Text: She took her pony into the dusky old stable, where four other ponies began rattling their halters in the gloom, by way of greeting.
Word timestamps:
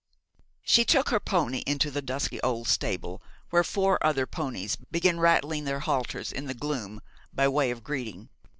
She 0.63 0.83
took 0.83 1.09
her 1.09 1.19
pony 1.19 1.59
into 1.67 1.91
the 1.91 2.01
dusky 2.01 2.41
old 2.41 2.67
stable, 2.67 3.21
where 3.51 3.63
four 3.63 4.03
other 4.03 4.25
ponies 4.25 4.75
began 4.89 5.19
rattling 5.19 5.65
their 5.65 5.81
halters 5.81 6.31
in 6.31 6.47
the 6.47 6.55
gloom, 6.55 7.03
by 7.31 7.47
way 7.47 7.69
of 7.69 7.83
greeting. 7.83 8.29